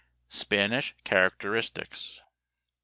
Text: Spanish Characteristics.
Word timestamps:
Spanish 0.29 0.95
Characteristics. 1.03 2.21